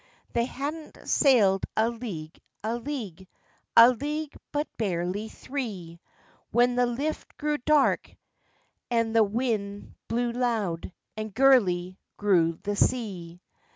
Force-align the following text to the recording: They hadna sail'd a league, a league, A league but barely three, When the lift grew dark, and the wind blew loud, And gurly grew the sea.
They 0.33 0.45
hadna 0.47 1.05
sail'd 1.07 1.67
a 1.77 1.91
league, 1.91 2.39
a 2.63 2.75
league, 2.79 3.27
A 3.77 3.89
league 3.91 4.33
but 4.51 4.67
barely 4.75 5.29
three, 5.29 5.99
When 6.49 6.73
the 6.73 6.87
lift 6.87 7.37
grew 7.37 7.59
dark, 7.59 8.15
and 8.89 9.15
the 9.15 9.23
wind 9.23 9.93
blew 10.07 10.31
loud, 10.31 10.91
And 11.15 11.31
gurly 11.35 11.99
grew 12.17 12.53
the 12.63 12.75
sea. 12.75 13.43